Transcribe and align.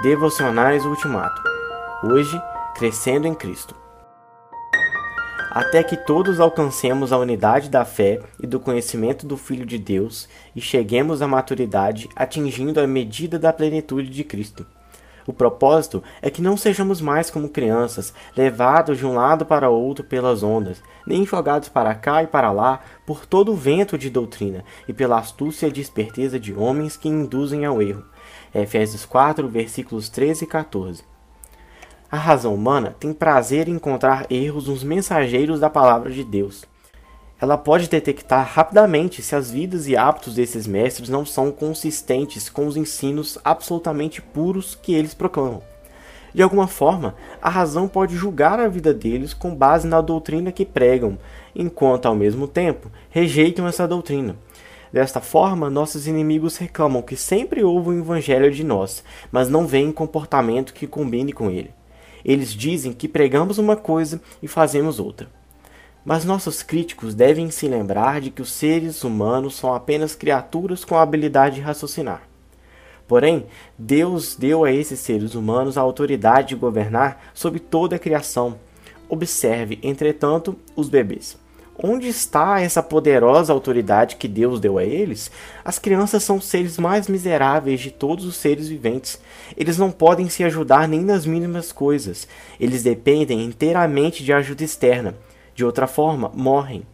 Devocionais 0.00 0.86
Ultimato. 0.86 1.42
Hoje, 2.04 2.40
crescendo 2.76 3.26
em 3.26 3.34
Cristo. 3.34 3.74
Até 5.50 5.82
que 5.82 5.96
todos 5.96 6.38
alcancemos 6.38 7.12
a 7.12 7.18
unidade 7.18 7.68
da 7.68 7.84
fé 7.84 8.20
e 8.40 8.46
do 8.46 8.60
conhecimento 8.60 9.26
do 9.26 9.36
Filho 9.36 9.66
de 9.66 9.76
Deus 9.76 10.28
e 10.54 10.60
cheguemos 10.60 11.20
à 11.20 11.26
maturidade, 11.26 12.08
atingindo 12.14 12.78
a 12.80 12.86
medida 12.86 13.40
da 13.40 13.52
plenitude 13.52 14.08
de 14.08 14.22
Cristo. 14.22 14.64
O 15.26 15.32
propósito 15.32 16.00
é 16.22 16.30
que 16.30 16.40
não 16.40 16.56
sejamos 16.56 17.00
mais 17.00 17.28
como 17.28 17.48
crianças, 17.48 18.14
levados 18.36 18.98
de 18.98 19.04
um 19.04 19.14
lado 19.14 19.44
para 19.44 19.68
outro 19.68 20.04
pelas 20.04 20.44
ondas, 20.44 20.80
nem 21.04 21.26
jogados 21.26 21.68
para 21.68 21.92
cá 21.96 22.22
e 22.22 22.28
para 22.28 22.52
lá 22.52 22.78
por 23.04 23.26
todo 23.26 23.50
o 23.50 23.56
vento 23.56 23.98
de 23.98 24.10
doutrina 24.10 24.64
e 24.86 24.92
pela 24.92 25.18
astúcia 25.18 25.66
e 25.66 25.80
esperteza 25.80 26.38
de 26.38 26.54
homens 26.54 26.96
que 26.96 27.08
induzem 27.08 27.64
ao 27.64 27.82
erro 27.82 28.04
Efésios 28.54 29.04
4, 29.04 29.48
versículos 29.48 30.08
13 30.08 30.44
e 30.44 30.46
14. 30.46 31.04
A 32.10 32.16
razão 32.16 32.54
humana 32.54 32.96
tem 32.98 33.12
prazer 33.12 33.68
em 33.68 33.72
encontrar 33.72 34.26
erros 34.30 34.68
nos 34.68 34.82
mensageiros 34.82 35.60
da 35.60 35.68
palavra 35.68 36.10
de 36.10 36.24
Deus. 36.24 36.64
Ela 37.40 37.56
pode 37.56 37.88
detectar 37.88 38.50
rapidamente 38.52 39.22
se 39.22 39.36
as 39.36 39.50
vidas 39.50 39.86
e 39.86 39.96
hábitos 39.96 40.34
desses 40.34 40.66
mestres 40.66 41.08
não 41.08 41.24
são 41.24 41.52
consistentes 41.52 42.48
com 42.48 42.66
os 42.66 42.76
ensinos 42.76 43.38
absolutamente 43.44 44.20
puros 44.20 44.74
que 44.74 44.94
eles 44.94 45.14
proclamam. 45.14 45.62
De 46.34 46.42
alguma 46.42 46.66
forma, 46.66 47.14
a 47.40 47.48
razão 47.48 47.86
pode 47.86 48.16
julgar 48.16 48.58
a 48.58 48.68
vida 48.68 48.92
deles 48.92 49.32
com 49.32 49.54
base 49.54 49.86
na 49.86 50.00
doutrina 50.00 50.50
que 50.50 50.64
pregam, 50.64 51.18
enquanto 51.54 52.06
ao 52.06 52.14
mesmo 52.14 52.48
tempo 52.48 52.90
rejeitam 53.10 53.66
essa 53.66 53.86
doutrina. 53.86 54.36
Desta 54.92 55.20
forma, 55.20 55.68
nossos 55.68 56.06
inimigos 56.06 56.56
reclamam 56.56 57.02
que 57.02 57.16
sempre 57.16 57.62
houve 57.62 57.90
um 57.90 57.98
evangelho 57.98 58.50
de 58.50 58.64
nós, 58.64 59.04
mas 59.30 59.48
não 59.48 59.66
veem 59.66 59.92
comportamento 59.92 60.72
que 60.72 60.86
combine 60.86 61.32
com 61.32 61.50
ele. 61.50 61.70
Eles 62.24 62.52
dizem 62.54 62.92
que 62.92 63.06
pregamos 63.06 63.58
uma 63.58 63.76
coisa 63.76 64.20
e 64.42 64.48
fazemos 64.48 64.98
outra. 64.98 65.28
Mas 66.04 66.24
nossos 66.24 66.62
críticos 66.62 67.14
devem 67.14 67.50
se 67.50 67.68
lembrar 67.68 68.20
de 68.20 68.30
que 68.30 68.40
os 68.40 68.50
seres 68.50 69.04
humanos 69.04 69.56
são 69.56 69.74
apenas 69.74 70.14
criaturas 70.14 70.84
com 70.84 70.96
a 70.96 71.02
habilidade 71.02 71.56
de 71.56 71.60
raciocinar. 71.60 72.22
Porém, 73.06 73.46
Deus 73.78 74.36
deu 74.36 74.64
a 74.64 74.72
esses 74.72 75.00
seres 75.00 75.34
humanos 75.34 75.76
a 75.76 75.80
autoridade 75.80 76.48
de 76.48 76.54
governar 76.56 77.30
sobre 77.34 77.58
toda 77.58 77.96
a 77.96 77.98
criação. 77.98 78.58
Observe, 79.08 79.78
entretanto, 79.82 80.56
os 80.76 80.88
bebês. 80.88 81.36
Onde 81.80 82.08
está 82.08 82.60
essa 82.60 82.82
poderosa 82.82 83.52
autoridade 83.52 84.16
que 84.16 84.26
Deus 84.26 84.58
deu 84.58 84.78
a 84.78 84.84
eles? 84.84 85.30
As 85.64 85.78
crianças 85.78 86.24
são 86.24 86.38
os 86.38 86.44
seres 86.46 86.76
mais 86.76 87.06
miseráveis 87.06 87.80
de 87.80 87.92
todos 87.92 88.24
os 88.24 88.34
seres 88.34 88.68
viventes. 88.68 89.20
Eles 89.56 89.78
não 89.78 89.92
podem 89.92 90.28
se 90.28 90.42
ajudar 90.42 90.88
nem 90.88 91.02
nas 91.02 91.24
mínimas 91.24 91.70
coisas. 91.70 92.26
Eles 92.58 92.82
dependem 92.82 93.44
inteiramente 93.44 94.24
de 94.24 94.32
ajuda 94.32 94.64
externa. 94.64 95.14
De 95.54 95.64
outra 95.64 95.86
forma, 95.86 96.32
morrem. 96.34 96.84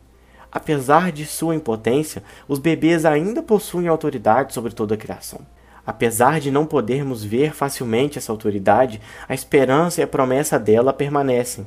Apesar 0.53 1.11
de 1.11 1.25
sua 1.25 1.55
impotência, 1.55 2.23
os 2.47 2.59
bebês 2.59 3.07
ainda 3.07 3.43
possuem 3.43 3.89
autoridade 3.89 4.53
sobre 4.53 4.75
toda 4.75 4.97
a 4.97 4.99
criação. 4.99 5.41
Apesar 5.87 6.41
de 6.41 6.51
não 6.51 6.67
podermos 6.67 7.25
ver 7.25 7.55
facilmente 7.55 8.19
essa 8.19 8.31
autoridade, 8.31 9.01
a 9.27 9.33
esperança 9.33 10.03
e 10.03 10.05
a 10.05 10.07
promessa 10.07 10.59
dela 10.59 10.93
permanecem. 10.93 11.67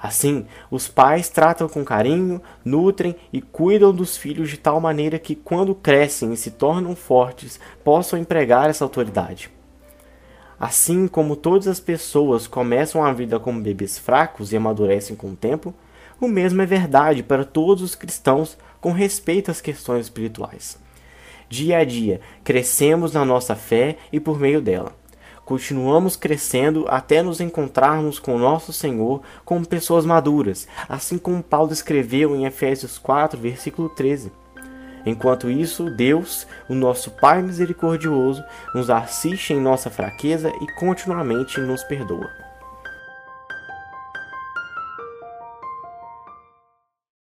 Assim, 0.00 0.46
os 0.70 0.88
pais 0.88 1.28
tratam 1.28 1.68
com 1.68 1.84
carinho, 1.84 2.40
nutrem 2.64 3.16
e 3.32 3.40
cuidam 3.40 3.92
dos 3.92 4.16
filhos 4.16 4.50
de 4.50 4.58
tal 4.58 4.80
maneira 4.80 5.18
que, 5.18 5.34
quando 5.34 5.74
crescem 5.74 6.32
e 6.32 6.36
se 6.36 6.50
tornam 6.50 6.94
fortes, 6.94 7.58
possam 7.82 8.18
empregar 8.18 8.68
essa 8.68 8.84
autoridade. 8.84 9.50
Assim 10.60 11.06
como 11.06 11.36
todas 11.36 11.66
as 11.66 11.80
pessoas 11.80 12.46
começam 12.46 13.04
a 13.04 13.12
vida 13.12 13.38
como 13.38 13.60
bebês 13.60 13.98
fracos 13.98 14.52
e 14.52 14.56
amadurecem 14.56 15.16
com 15.16 15.30
o 15.30 15.36
tempo, 15.36 15.74
o 16.20 16.28
mesmo 16.28 16.62
é 16.62 16.66
verdade 16.66 17.22
para 17.22 17.44
todos 17.44 17.82
os 17.82 17.94
cristãos 17.94 18.56
com 18.80 18.92
respeito 18.92 19.50
às 19.50 19.60
questões 19.60 20.06
espirituais. 20.06 20.78
Dia 21.48 21.78
a 21.78 21.84
dia, 21.84 22.20
crescemos 22.42 23.12
na 23.12 23.24
nossa 23.24 23.54
fé 23.54 23.98
e 24.12 24.18
por 24.18 24.38
meio 24.38 24.60
dela 24.60 24.92
continuamos 25.46 26.16
crescendo 26.16 26.84
até 26.88 27.22
nos 27.22 27.40
encontrarmos 27.40 28.18
com 28.18 28.36
nosso 28.36 28.72
Senhor 28.72 29.22
como 29.44 29.66
pessoas 29.66 30.04
maduras, 30.04 30.66
assim 30.88 31.16
como 31.16 31.42
Paulo 31.42 31.72
escreveu 31.72 32.34
em 32.34 32.44
Efésios 32.44 32.98
4, 32.98 33.40
versículo 33.40 33.88
13. 33.88 34.32
Enquanto 35.06 35.48
isso, 35.48 35.88
Deus, 35.88 36.48
o 36.68 36.74
nosso 36.74 37.12
Pai 37.12 37.40
misericordioso, 37.40 38.44
nos 38.74 38.90
assiste 38.90 39.52
em 39.52 39.60
nossa 39.60 39.88
fraqueza 39.88 40.52
e 40.60 40.66
continuamente 40.74 41.60
nos 41.60 41.84
perdoa. 41.84 42.45